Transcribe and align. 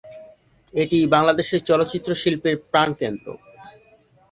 এটি 0.73 0.99
বাংলাদেশের 1.07 1.61
চলচ্চিত্র 1.69 2.09
শিল্পের 2.21 2.55
প্রাণকেন্দ্র। 2.71 3.27